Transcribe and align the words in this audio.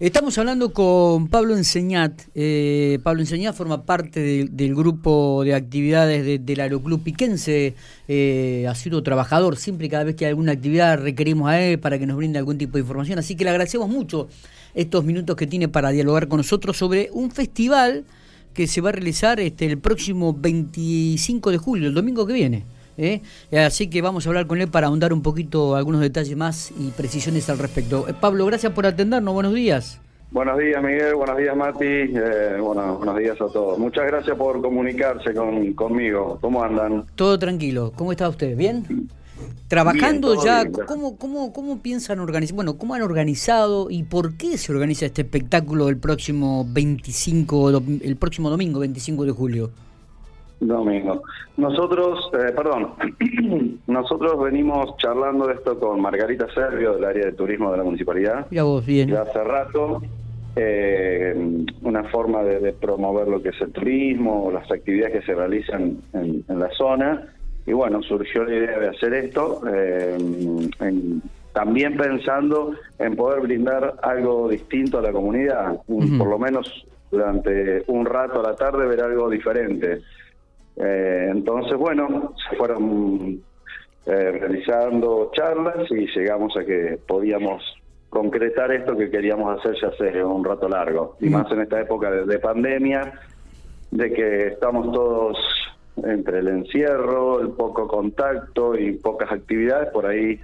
Estamos 0.00 0.38
hablando 0.38 0.72
con 0.72 1.28
Pablo 1.28 1.54
Enseñat. 1.54 2.22
Eh, 2.34 2.98
Pablo 3.02 3.20
Enseñat 3.20 3.54
forma 3.54 3.84
parte 3.84 4.48
del 4.50 4.74
grupo 4.74 5.44
de 5.44 5.54
actividades 5.54 6.42
del 6.42 6.60
Aeroclub 6.60 7.02
Piquense. 7.02 7.74
Eh, 8.08 8.66
ha 8.66 8.74
sido 8.74 9.02
trabajador 9.02 9.58
siempre 9.58 9.90
cada 9.90 10.04
vez 10.04 10.16
que 10.16 10.24
hay 10.24 10.30
alguna 10.30 10.52
actividad 10.52 11.02
requerimos 11.02 11.50
a 11.50 11.60
él 11.60 11.78
para 11.80 11.98
que 11.98 12.06
nos 12.06 12.16
brinde 12.16 12.38
algún 12.38 12.56
tipo 12.56 12.78
de 12.78 12.80
información. 12.80 13.18
Así 13.18 13.36
que 13.36 13.44
le 13.44 13.50
agradecemos 13.50 13.90
mucho 13.90 14.30
estos 14.72 15.04
minutos 15.04 15.36
que 15.36 15.46
tiene 15.46 15.68
para 15.68 15.90
dialogar 15.90 16.28
con 16.28 16.38
nosotros 16.38 16.78
sobre 16.78 17.10
un 17.12 17.30
festival 17.30 18.06
que 18.54 18.66
se 18.68 18.80
va 18.80 18.88
a 18.88 18.92
realizar 18.92 19.38
este, 19.38 19.66
el 19.66 19.76
próximo 19.76 20.32
25 20.32 21.50
de 21.50 21.58
julio, 21.58 21.88
el 21.88 21.94
domingo 21.94 22.26
que 22.26 22.32
viene. 22.32 22.64
¿Eh? 22.96 23.22
Así 23.52 23.88
que 23.88 24.02
vamos 24.02 24.26
a 24.26 24.30
hablar 24.30 24.46
con 24.46 24.60
él 24.60 24.68
para 24.68 24.88
ahondar 24.88 25.12
un 25.12 25.22
poquito 25.22 25.76
algunos 25.76 26.00
detalles 26.00 26.36
más 26.36 26.72
y 26.78 26.90
precisiones 26.90 27.48
al 27.50 27.58
respecto. 27.58 28.08
Eh, 28.08 28.14
Pablo, 28.18 28.46
gracias 28.46 28.72
por 28.72 28.86
atendernos. 28.86 29.32
Buenos 29.34 29.54
días. 29.54 30.00
Buenos 30.30 30.58
días, 30.58 30.80
Miguel. 30.82 31.16
Buenos 31.16 31.36
días, 31.38 31.56
Mati. 31.56 31.84
Eh, 31.84 32.56
bueno, 32.60 32.96
buenos 32.98 33.18
días 33.18 33.40
a 33.40 33.48
todos. 33.48 33.78
Muchas 33.78 34.06
gracias 34.06 34.36
por 34.36 34.60
comunicarse 34.62 35.34
con, 35.34 35.72
conmigo. 35.72 36.38
¿Cómo 36.40 36.62
andan? 36.62 37.04
Todo 37.16 37.36
tranquilo. 37.38 37.92
¿Cómo 37.96 38.12
está 38.12 38.28
usted? 38.28 38.56
¿Bien? 38.56 39.08
Trabajando 39.68 40.42
ya, 40.44 40.64
¿cómo, 40.86 41.16
cómo, 41.16 41.52
¿cómo 41.52 41.80
piensan 41.80 42.18
organizar? 42.20 42.56
Bueno, 42.56 42.76
¿cómo 42.76 42.94
han 42.94 43.02
organizado 43.02 43.88
y 43.90 44.02
por 44.02 44.34
qué 44.34 44.58
se 44.58 44.72
organiza 44.72 45.06
este 45.06 45.22
espectáculo 45.22 45.88
el 45.88 45.96
próximo 45.96 46.66
25, 46.68 47.82
el 48.02 48.16
próximo 48.16 48.50
domingo 48.50 48.80
25 48.80 49.24
de 49.24 49.30
julio? 49.30 49.70
Domingo. 50.60 51.22
Nosotros, 51.56 52.30
eh, 52.34 52.52
perdón, 52.54 52.92
nosotros 53.86 54.40
venimos 54.42 54.96
charlando 54.98 55.46
de 55.46 55.54
esto 55.54 55.78
con 55.78 56.00
Margarita 56.00 56.52
Servio 56.52 56.94
del 56.94 57.04
área 57.04 57.26
de 57.26 57.32
turismo 57.32 57.70
de 57.72 57.78
la 57.78 57.84
municipalidad. 57.84 58.46
Ya 58.50 58.62
vos, 58.62 58.84
bien. 58.84 59.08
Ya 59.08 59.22
hace 59.22 59.42
rato, 59.42 60.02
eh, 60.56 61.64
una 61.82 62.04
forma 62.04 62.42
de, 62.42 62.72
promover 62.74 63.28
lo 63.28 63.42
que 63.42 63.50
es 63.50 63.60
el 63.60 63.72
turismo, 63.72 64.50
las 64.52 64.70
actividades 64.70 65.20
que 65.20 65.26
se 65.26 65.34
realizan 65.34 65.96
en, 66.12 66.44
la 66.48 66.70
zona. 66.72 67.28
Y 67.66 67.72
bueno, 67.72 68.02
surgió 68.02 68.44
la 68.44 68.54
idea 68.54 68.78
de 68.78 68.88
hacer 68.88 69.14
esto, 69.14 69.62
eh, 69.72 70.18
también 71.52 71.96
pensando 71.96 72.74
en 72.98 73.16
poder 73.16 73.40
brindar 73.40 73.94
algo 74.02 74.48
distinto 74.48 74.98
a 74.98 75.02
la 75.02 75.12
comunidad, 75.12 75.78
por 75.86 76.26
lo 76.26 76.38
menos 76.38 76.86
durante 77.10 77.82
un 77.88 78.06
rato 78.06 78.40
a 78.40 78.50
la 78.50 78.56
tarde 78.56 78.86
ver 78.86 79.02
algo 79.02 79.28
diferente. 79.28 80.00
Eh, 80.82 81.28
entonces, 81.30 81.76
bueno, 81.76 82.34
se 82.48 82.56
fueron 82.56 83.42
eh, 84.06 84.32
realizando 84.32 85.30
charlas 85.34 85.90
y 85.90 86.06
llegamos 86.06 86.56
a 86.56 86.64
que 86.64 86.98
podíamos 87.06 87.62
concretar 88.08 88.72
esto 88.72 88.96
que 88.96 89.10
queríamos 89.10 89.58
hacer 89.58 89.76
ya 89.80 89.88
hace 89.88 90.24
un 90.24 90.44
rato 90.44 90.68
largo, 90.68 91.16
y 91.20 91.28
más 91.28 91.50
en 91.52 91.60
esta 91.60 91.80
época 91.80 92.10
de, 92.10 92.38
pandemia, 92.38 93.12
de 93.90 94.12
que 94.12 94.46
estamos 94.48 94.92
todos 94.92 95.38
entre 96.02 96.40
el 96.40 96.48
encierro, 96.48 97.40
el 97.40 97.50
poco 97.50 97.86
contacto 97.86 98.76
y 98.76 98.92
pocas 98.92 99.30
actividades, 99.30 99.90
por 99.90 100.06
ahí 100.06 100.40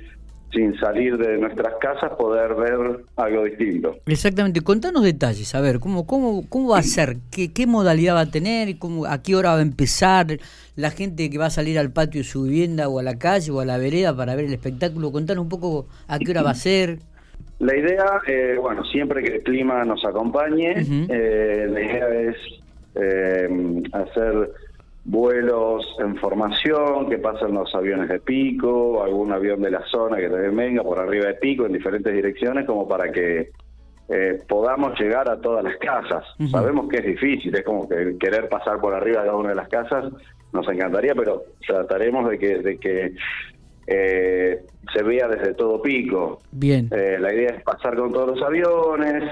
sin 0.52 0.78
salir 0.78 1.19
de 1.19 1.39
nuestras 1.39 1.75
casas, 1.80 2.12
poder 2.19 2.55
ver 2.55 3.05
algo 3.16 3.44
distinto. 3.44 3.97
Exactamente, 4.06 4.61
contanos 4.62 5.02
detalles, 5.02 5.55
a 5.55 5.61
ver, 5.61 5.80
¿cómo, 5.80 6.06
cómo, 6.06 6.48
cómo 6.48 6.70
va 6.70 6.78
a 6.78 6.83
ser? 6.83 7.16
¿Qué, 7.30 7.52
qué 7.52 7.66
modalidad 7.66 8.14
va 8.14 8.20
a 8.20 8.30
tener? 8.30 8.78
Cómo, 8.78 9.06
¿A 9.06 9.22
qué 9.22 9.34
hora 9.34 9.52
va 9.52 9.58
a 9.58 9.62
empezar? 9.62 10.39
La 10.77 10.91
gente 10.91 11.30
que 11.30 11.39
va 11.39 11.47
a 11.47 11.50
salir 11.50 11.78
al 11.78 11.91
patio 11.91 12.20
de 12.20 12.24
su 12.24 12.44
vivienda 12.44 12.89
o 12.89 12.98
a 12.98 13.02
la 13.02 13.19
calle 13.19 13.50
o 13.50 13.61
a 13.61 13.64
la 13.64 13.78
vereda 13.78 14.17
para 14.17 14.34
ver 14.34 14.47
el 14.47 14.52
espectáculo, 14.52 15.12
contanos 15.12 15.42
un 15.42 15.48
poco 15.48 15.86
a 16.08 16.19
qué 16.19 16.30
hora 16.30 16.42
va 16.42 16.50
a 16.50 16.55
ser. 16.55 16.98
La 17.58 17.74
idea, 17.74 18.05
eh, 18.27 18.56
bueno, 18.61 18.84
siempre 18.84 19.22
que 19.22 19.36
el 19.36 19.42
clima 19.42 19.83
nos 19.84 20.05
acompañe, 20.05 20.74
eh, 21.08 21.67
la 21.70 21.80
idea 21.80 22.08
es 22.08 22.36
eh, 22.94 23.83
hacer 23.92 24.52
vuelos 25.06 25.86
en 26.00 26.16
formación, 26.16 27.08
que 27.08 27.18
pasen 27.18 27.55
los 27.55 27.72
aviones 27.74 28.08
de 28.08 28.18
pico, 28.18 29.05
algún 29.05 29.33
avión 29.33 29.62
de 29.62 29.70
la 29.70 29.84
zona 29.86 30.17
que 30.17 30.28
también 30.28 30.56
venga 30.56 30.83
por 30.83 30.98
arriba 30.98 31.27
de 31.27 31.34
pico 31.34 31.64
en 31.64 31.72
diferentes 31.72 32.12
direcciones, 32.12 32.67
como 32.67 32.89
para 32.89 33.12
que 33.12 33.50
eh, 34.08 34.40
podamos 34.48 34.98
llegar 34.98 35.30
a 35.30 35.40
todas 35.40 35.62
las 35.62 35.77
casas. 35.77 36.24
Sabemos 36.50 36.89
que 36.89 36.98
es 36.98 37.06
difícil, 37.06 37.55
es 37.55 37.62
como 37.62 37.89
que 37.89 38.16
querer 38.18 38.48
pasar 38.48 38.80
por 38.80 38.95
arriba 38.95 39.20
de 39.20 39.27
cada 39.27 39.39
una 39.39 39.50
de 39.50 39.55
las 39.55 39.68
casas, 39.68 40.12
nos 40.52 40.68
encantaría, 40.68 41.14
pero 41.14 41.45
trataremos 41.64 42.28
de 42.28 42.39
que, 42.39 42.58
de 42.58 42.78
que 42.78 43.14
eh, 43.86 44.61
se 44.92 45.02
vea 45.05 45.28
desde 45.28 45.55
todo 45.55 45.80
pico. 45.80 46.42
Bien. 46.50 46.89
Eh, 46.90 47.16
la 47.20 47.33
idea 47.33 47.50
es 47.50 47.62
pasar 47.62 47.95
con 47.95 48.12
todos 48.12 48.36
los 48.36 48.42
aviones. 48.42 49.22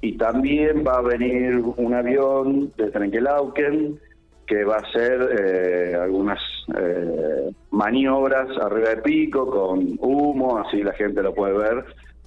Y 0.00 0.16
también 0.16 0.84
va 0.86 0.98
a 0.98 1.02
venir 1.02 1.56
un 1.76 1.94
avión 1.94 2.72
de 2.76 2.90
Trenkelauken 2.90 3.98
que 4.46 4.64
va 4.64 4.76
a 4.76 4.78
hacer 4.78 5.28
eh, 5.38 5.94
algunas 5.94 6.40
eh, 6.74 7.50
maniobras 7.70 8.48
arriba 8.62 8.90
de 8.90 8.96
pico 8.98 9.50
con 9.50 9.98
humo, 10.00 10.58
así 10.58 10.82
la 10.82 10.94
gente 10.94 11.22
lo 11.22 11.34
puede 11.34 11.52
ver 11.58 11.84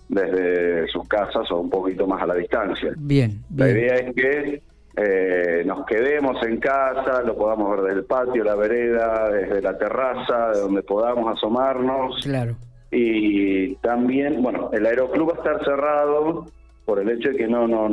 desde 0.07 0.87
sus 0.89 1.07
casas 1.07 1.49
o 1.51 1.59
un 1.59 1.69
poquito 1.69 2.05
más 2.05 2.21
a 2.21 2.27
la 2.27 2.35
distancia. 2.35 2.93
Bien, 2.97 3.41
La 3.55 3.69
idea 3.69 3.95
es 3.95 4.13
que 4.13 4.61
eh, 4.97 5.63
nos 5.65 5.85
quedemos 5.85 6.45
en 6.45 6.59
casa, 6.59 7.23
lo 7.23 7.35
podamos 7.35 7.71
ver 7.71 7.85
desde 7.85 7.99
el 7.99 8.05
patio, 8.05 8.43
la 8.43 8.55
vereda, 8.55 9.29
desde 9.29 9.61
la 9.61 9.77
terraza, 9.77 10.51
de 10.51 10.59
donde 10.59 10.83
podamos 10.83 11.37
asomarnos. 11.37 12.21
Claro. 12.23 12.55
Y 12.91 13.75
también, 13.75 14.43
bueno, 14.43 14.69
el 14.73 14.85
aeroclub 14.85 15.29
va 15.29 15.33
a 15.33 15.37
estar 15.37 15.63
cerrado 15.63 16.45
por 16.85 16.99
el 16.99 17.09
hecho 17.09 17.29
de 17.29 17.37
que 17.37 17.47
no, 17.47 17.67
no, 17.67 17.89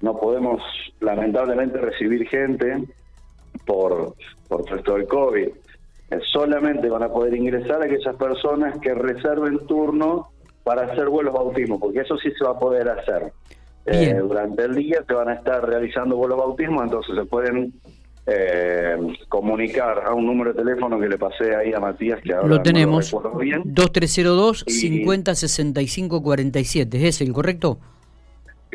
no 0.00 0.18
podemos 0.18 0.62
lamentablemente 1.00 1.78
recibir 1.78 2.28
gente 2.28 2.84
por, 3.64 4.14
por 4.48 4.64
todo 4.64 4.96
del 4.96 5.06
COVID. 5.06 5.48
Eh, 6.10 6.20
solamente 6.32 6.88
van 6.88 7.02
a 7.02 7.08
poder 7.08 7.34
ingresar 7.34 7.82
aquellas 7.82 8.14
personas 8.16 8.78
que 8.80 8.94
reserven 8.94 9.58
turno 9.66 10.28
para 10.62 10.86
hacer 10.86 11.08
vuelos 11.08 11.34
bautismo, 11.34 11.78
porque 11.78 12.00
eso 12.00 12.16
sí 12.18 12.30
se 12.36 12.44
va 12.44 12.50
a 12.50 12.58
poder 12.58 12.88
hacer. 12.88 13.32
Eh, 13.86 14.14
durante 14.20 14.64
el 14.64 14.74
día 14.74 15.04
se 15.06 15.14
van 15.14 15.28
a 15.28 15.34
estar 15.34 15.64
realizando 15.64 16.16
vuelos 16.16 16.38
bautismo, 16.38 16.82
entonces 16.82 17.14
se 17.14 17.24
pueden 17.24 17.72
eh, 18.26 18.96
comunicar 19.28 20.02
a 20.04 20.12
un 20.12 20.26
número 20.26 20.52
de 20.52 20.64
teléfono 20.64 20.98
que 20.98 21.08
le 21.08 21.16
pasé 21.16 21.54
ahí 21.54 21.72
a 21.72 21.78
Matías, 21.78 22.20
que 22.20 22.34
ahora 22.34 22.48
lo 22.48 22.62
tenemos, 22.62 23.12
2302 23.64 24.64
5065 24.66 26.22
47, 26.22 26.96
¿es 26.96 27.04
ese 27.04 27.24
el 27.24 27.32
correcto? 27.32 27.78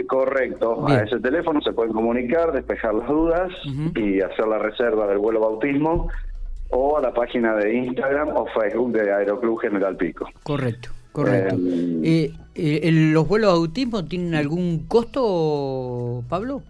Correcto, 0.08 0.88
a 0.88 1.04
ese 1.04 1.20
teléfono 1.20 1.62
se 1.62 1.74
pueden 1.74 1.94
comunicar, 1.94 2.52
despejar 2.54 2.96
las 2.96 3.08
dudas 3.08 3.52
y 3.96 4.22
hacer 4.22 4.48
la 4.48 4.58
reserva 4.58 5.06
del 5.08 5.18
vuelo 5.18 5.42
bautismo 5.42 6.08
o 6.70 6.98
a 6.98 7.02
la 7.02 7.14
página 7.14 7.56
de 7.56 7.74
Instagram 7.76 8.30
o 8.30 8.46
Facebook 8.48 8.94
de 8.94 9.12
Aeroclub 9.12 9.60
General 9.60 9.96
Pico. 9.98 10.28
Correcto, 10.44 10.90
correcto. 11.12 11.56
Eh, 11.58 12.32
eh, 12.56 12.92
¿Los 12.92 13.28
vuelos 13.28 13.52
bautismo 13.52 14.06
tienen 14.06 14.36
algún 14.36 14.88
costo, 14.88 16.24
Pablo? 16.30 16.64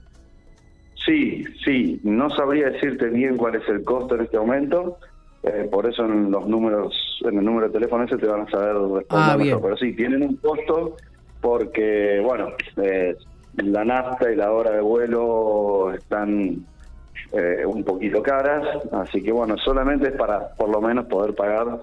Sí, 1.05 1.43
sí, 1.63 1.99
no 2.03 2.29
sabría 2.31 2.69
decirte 2.69 3.07
bien 3.09 3.37
cuál 3.37 3.55
es 3.55 3.67
el 3.69 3.83
costo 3.83 4.15
en 4.15 4.21
este 4.21 4.37
momento, 4.37 4.97
eh, 5.43 5.67
por 5.71 5.87
eso 5.87 6.05
en 6.05 6.31
los 6.31 6.47
números, 6.47 6.93
en 7.23 7.37
el 7.39 7.45
número 7.45 7.67
de 7.67 7.73
teléfono 7.73 8.03
ese 8.03 8.17
te 8.17 8.27
van 8.27 8.41
a 8.41 8.49
saber 8.49 8.75
responder, 8.75 9.53
ah, 9.53 9.59
pero 9.61 9.77
sí, 9.77 9.93
tienen 9.93 10.23
un 10.23 10.35
costo 10.37 10.97
porque, 11.41 12.21
bueno, 12.23 12.49
eh, 12.77 13.15
la 13.57 13.83
nafta 13.83 14.31
y 14.31 14.35
la 14.35 14.51
hora 14.51 14.71
de 14.71 14.81
vuelo 14.81 15.91
están 15.93 16.65
eh, 17.33 17.65
un 17.65 17.83
poquito 17.83 18.21
caras, 18.21 18.65
así 18.91 19.21
que, 19.21 19.31
bueno, 19.31 19.57
solamente 19.57 20.09
es 20.09 20.15
para 20.15 20.49
por 20.49 20.69
lo 20.69 20.79
menos 20.79 21.05
poder 21.07 21.33
pagar 21.33 21.79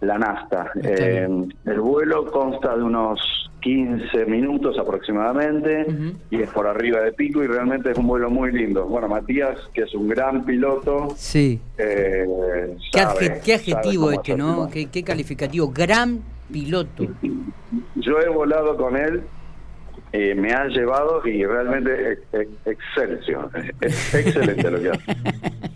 la 0.00 0.18
nafta. 0.18 0.72
Eh, 0.82 1.28
el 1.64 1.80
vuelo 1.80 2.26
consta 2.26 2.74
de 2.74 2.82
unos 2.82 3.20
15 3.60 4.26
minutos 4.26 4.76
aproximadamente 4.76 5.86
y 6.30 6.42
es 6.42 6.50
por 6.50 6.66
arriba 6.66 7.00
de 7.00 7.12
pico 7.12 7.44
y 7.44 7.46
realmente 7.46 7.92
es 7.92 7.98
un 7.98 8.08
vuelo 8.08 8.28
muy 8.28 8.50
lindo. 8.50 8.86
Bueno, 8.86 9.06
Matías, 9.06 9.56
que 9.72 9.82
es 9.82 9.94
un 9.94 10.08
gran 10.08 10.44
piloto. 10.44 11.14
Sí. 11.16 11.60
¿Qué, 11.76 13.02
adjetivo 13.52 14.10
este, 14.10 14.36
¿no? 14.36 14.68
¿Qué, 14.68 14.86
¿Qué, 14.86 15.04
calificativo? 15.04 15.68
Gran 15.68 16.20
piloto. 16.52 17.06
Yo 17.96 18.20
he 18.20 18.28
volado 18.28 18.76
con 18.76 18.96
él, 18.96 19.22
eh, 20.12 20.34
me 20.34 20.52
ha 20.52 20.66
llevado 20.66 21.26
y 21.26 21.44
realmente 21.44 22.12
es, 22.12 22.18
es 22.64 24.14
excelente 24.14 24.70
lo 24.70 24.80
que 24.80 24.90
hace. 24.90 25.16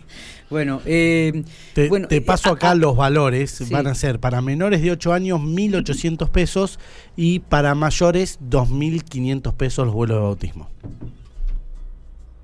Bueno, 0.49 0.81
eh, 0.85 1.43
te, 1.73 1.89
bueno, 1.89 2.07
te 2.07 2.21
paso 2.21 2.51
acá 2.51 2.73
los 2.73 2.95
valores. 2.95 3.69
Van 3.69 3.87
a 3.87 3.95
ser 3.95 4.19
para 4.19 4.41
menores 4.41 4.81
de 4.81 4.91
8 4.91 5.13
años 5.13 5.41
1.800 5.41 6.29
pesos 6.29 6.79
y 7.17 7.39
para 7.39 7.75
mayores 7.75 8.39
2.500 8.49 9.53
pesos 9.55 9.85
los 9.85 9.93
vuelos 9.93 10.17
de 10.17 10.21
bautismo. 10.21 10.69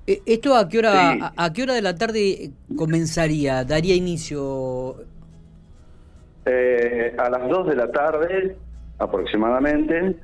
Eh, 0.06 0.20
¿Esto 0.26 0.54
a 0.54 0.68
qué 0.68 0.78
hora 0.78 1.32
a, 1.34 1.52
qué 1.54 1.62
hora 1.62 1.74
de 1.74 1.80
la 1.80 1.94
tarde 1.96 2.50
comenzaría? 2.76 3.64
¿Daría 3.64 3.94
inicio? 3.94 4.96
A 7.18 7.30
las 7.30 7.48
2 7.48 7.68
de 7.68 7.76
la 7.76 7.90
tarde 7.90 8.56
aproximadamente 8.98 10.16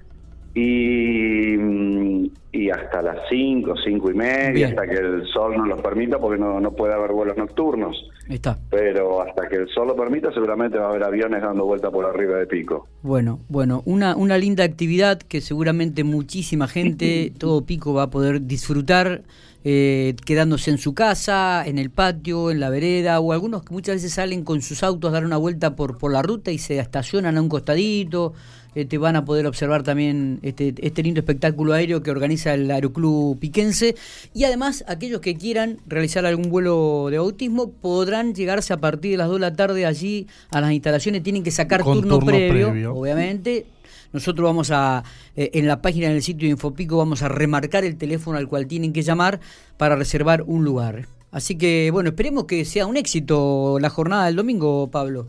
y 2.53 2.71
hasta 2.71 3.03
las 3.03 3.19
5, 3.29 3.75
5 3.85 4.11
y 4.11 4.15
media, 4.15 4.69
hasta 4.69 4.87
que 4.87 4.97
el 4.97 5.25
sol 5.33 5.57
nos 5.57 5.69
los 5.69 5.81
permita, 5.81 6.19
porque 6.19 6.41
no, 6.41 6.61
no 6.61 6.73
puede 6.73 6.95
haber 6.95 7.13
vuelos 7.13 7.37
nocturnos. 7.37 7.97
Está. 8.29 8.59
Pero 8.71 9.23
hasta 9.23 9.49
que 9.49 9.57
el 9.57 9.69
sol 9.69 9.89
lo 9.89 9.97
permita, 9.97 10.33
seguramente 10.33 10.79
va 10.79 10.87
a 10.87 10.91
haber 10.91 11.05
aviones 11.05 11.43
dando 11.43 11.65
vuelta 11.65 11.91
por 11.91 12.07
arriba 12.07 12.39
de 12.39 12.47
Pico. 12.47 12.89
Bueno, 13.03 13.41
bueno, 13.49 13.83
una, 13.87 14.17
una 14.17 14.39
linda 14.39 14.65
actividad 14.65 15.19
que 15.19 15.41
seguramente 15.41 16.05
muchísima 16.05 16.69
gente, 16.69 17.33
todo 17.39 17.65
Pico 17.65 17.95
va 17.95 18.05
a 18.05 18.11
poder 18.11 18.43
disfrutar. 18.43 19.23
Eh, 19.63 20.15
quedándose 20.25 20.71
en 20.71 20.79
su 20.79 20.95
casa, 20.95 21.63
en 21.67 21.79
el 21.79 21.91
patio, 21.91 22.51
en 22.51 22.61
la 22.61 22.71
vereda, 22.71 23.21
o 23.21 23.33
algunos 23.33 23.63
que 23.63 23.75
muchas 23.75 23.97
veces 23.97 24.15
salen 24.15 24.43
con 24.43 24.63
sus 24.63 24.83
autos 24.83 25.11
a 25.11 25.13
dar 25.13 25.27
una 25.27 25.37
vuelta 25.37 25.77
por, 25.77 25.99
por 25.99 26.13
la 26.13 26.23
ruta 26.23 26.51
y 26.51 26.57
se 26.57 26.79
estacionan 26.79 27.37
a 27.37 27.43
un 27.43 27.51
costadito, 27.51 28.33
te 28.75 28.83
este, 28.83 28.99
van 28.99 29.17
a 29.17 29.25
poder 29.25 29.47
observar 29.47 29.83
también 29.83 30.39
este, 30.43 30.75
este 30.79 31.03
lindo 31.03 31.21
espectáculo 31.21 31.73
aéreo 31.73 32.03
que 32.03 32.11
organiza 32.11 32.55
el 32.55 32.71
Aeroclub 32.71 33.39
Piquense. 33.39 33.97
Y 34.33 34.45
además, 34.45 34.85
aquellos 34.87 35.21
que 35.21 35.37
quieran 35.37 35.79
realizar 35.87 36.25
algún 36.25 36.51
vuelo 36.51 37.09
de 37.11 37.17
autismo 37.17 37.71
podrán 37.71 38.35
llegarse 38.35 38.73
a 38.73 38.79
partir 38.79 39.13
de 39.13 39.17
las 39.17 39.29
2 39.29 39.37
de 39.37 39.41
la 39.41 39.55
tarde 39.55 39.87
allí 39.87 40.29
a 40.51 40.61
las 40.61 40.73
instalaciones. 40.73 41.23
Tienen 41.23 41.43
que 41.43 41.51
sacar 41.51 41.83
turno, 41.83 42.21
previo, 42.21 42.95
obviamente. 42.95 43.67
Nosotros 44.13 44.45
vamos 44.45 44.71
a, 44.71 45.05
eh, 45.37 45.51
en 45.55 45.67
la 45.67 45.83
página 45.83 46.09
del 46.09 46.23
sitio 46.23 46.47
de 46.47 46.53
Infopico, 46.53 46.97
vamos 46.97 47.23
a 47.23 47.29
remarcar 47.29 47.85
el 47.85 47.97
teléfono 47.97 48.39
al 48.39 48.49
cual 48.49 48.67
tienen 48.67 48.93
que 48.93 49.03
llamar 49.03 49.41
para 49.77 49.97
reservar 49.97 50.43
un 50.47 50.65
lugar. 50.65 51.07
Así 51.31 51.57
que, 51.57 51.91
bueno, 51.93 52.11
esperemos 52.11 52.45
que 52.45 52.65
sea 52.65 52.87
un 52.87 52.97
éxito 52.97 53.79
la 53.81 53.91
jornada 53.91 54.27
del 54.27 54.37
domingo, 54.37 54.91
Pablo. 54.91 55.29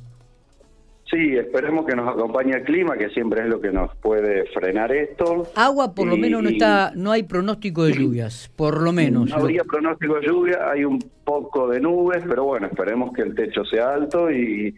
Sí, 1.12 1.36
esperemos 1.36 1.86
que 1.86 1.94
nos 1.94 2.08
acompañe 2.08 2.54
el 2.54 2.64
clima, 2.64 2.96
que 2.96 3.10
siempre 3.10 3.42
es 3.42 3.48
lo 3.50 3.60
que 3.60 3.70
nos 3.70 3.94
puede 3.98 4.46
frenar 4.54 4.94
esto. 4.94 5.46
Agua, 5.56 5.94
por 5.94 6.08
lo 6.08 6.16
menos 6.16 6.42
no 6.42 6.48
está, 6.48 6.94
no 6.96 7.12
hay 7.12 7.24
pronóstico 7.24 7.84
de 7.84 7.92
lluvias, 7.92 8.50
por 8.56 8.82
lo 8.82 8.94
menos. 8.94 9.30
No 9.30 9.36
habría 9.36 9.66
pronóstico 9.66 10.16
de 10.16 10.28
lluvia, 10.28 10.72
hay 10.72 10.86
un 10.86 11.00
poco 11.26 11.68
de 11.68 11.82
nubes, 11.82 12.24
pero 12.26 12.46
bueno, 12.46 12.68
esperemos 12.68 13.12
que 13.12 13.24
el 13.24 13.36
techo 13.36 13.66
sea 13.66 13.94
alto 13.94 14.32
y, 14.32 14.74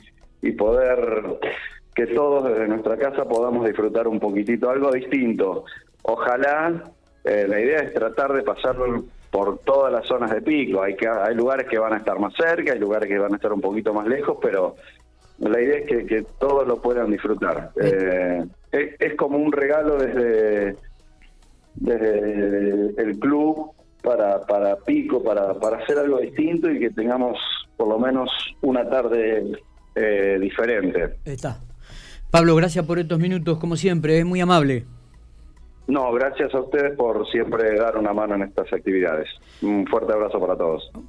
poder 0.58 1.40
que 1.96 2.08
todos 2.08 2.46
desde 2.46 2.68
nuestra 2.68 2.98
casa 2.98 3.26
podamos 3.26 3.66
disfrutar 3.66 4.08
un 4.08 4.20
poquitito 4.20 4.70
algo 4.70 4.92
distinto. 4.92 5.66
Ojalá, 6.04 6.92
eh, 7.24 7.46
la 7.48 7.60
idea 7.60 7.80
es 7.80 7.94
tratar 7.94 8.34
de 8.34 8.44
pasarlo 8.44 9.04
por 9.32 9.60
todas 9.60 9.92
las 9.92 10.06
zonas 10.06 10.32
de 10.32 10.42
pico. 10.42 10.82
Hay, 10.82 10.96
que, 10.96 11.08
hay 11.08 11.36
lugares 11.36 11.68
que 11.68 11.78
van 11.78 11.94
a 11.94 11.98
estar 11.98 12.20
más 12.20 12.34
cerca, 12.36 12.74
hay 12.74 12.80
lugares 12.80 13.08
que 13.08 13.18
van 13.18 13.34
a 13.34 13.36
estar 13.36 13.54
un 13.54 13.62
poquito 13.62 13.94
más 13.94 14.08
lejos, 14.08 14.38
pero 14.42 14.76
la 15.40 15.62
idea 15.62 15.80
es 15.80 16.08
que, 16.08 16.26
todos 16.40 16.68
lo 16.68 16.82
puedan 16.82 17.12
disfrutar. 17.12 17.72
Eh, 17.82 18.44
es, 18.72 19.16
como 19.16 19.38
un 19.38 19.52
regalo 19.52 19.98
desde, 19.98 20.76
desde 21.76 23.02
el 23.02 23.20
club 23.20 23.72
para, 24.02 24.42
para 24.42 24.76
Pico, 24.78 25.24
para, 25.24 25.54
para 25.56 25.78
hacer 25.78 25.98
algo 25.98 26.20
distinto 26.20 26.70
y 26.70 26.80
que 26.80 26.90
tengamos 26.90 27.40
por 27.78 27.88
lo 27.88 28.00
menos 28.00 28.30
una 28.62 28.88
tarde 28.88 29.52
eh, 29.96 30.38
diferente. 30.40 31.18
Está. 31.26 31.58
Pablo, 32.34 32.56
gracias 32.56 32.84
por 32.88 32.98
estos 32.98 33.20
minutos, 33.20 33.60
como 33.60 33.76
siempre, 33.76 34.18
es 34.18 34.26
muy 34.26 34.42
amable. 34.42 34.86
No, 35.86 36.12
gracias 36.14 36.52
a 36.56 36.62
ustedes 36.62 36.98
por 36.98 37.30
siempre 37.30 37.78
dar 37.78 37.96
una 37.96 38.12
mano 38.12 38.34
en 38.34 38.42
estas 38.42 38.74
actividades. 38.74 39.30
Un 39.62 39.86
fuerte 39.86 40.14
abrazo 40.14 40.40
para 40.40 40.58
todos. 40.58 40.92